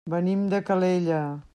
[0.11, 1.21] Venim de Calella.